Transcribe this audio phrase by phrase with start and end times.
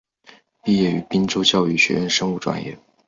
[0.63, 2.75] 毕业于滨州教育学院生物专业。